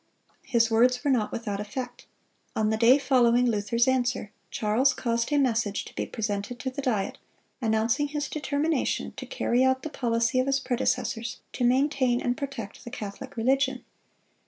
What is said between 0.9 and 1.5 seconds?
were not